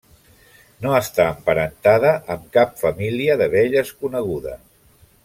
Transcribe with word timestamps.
No 0.85 0.93
està 0.99 1.27
emparentada 1.33 2.13
amb 2.37 2.47
cap 2.57 2.73
família 2.85 3.37
d'abelles 3.43 3.93
coneguda. 4.03 4.57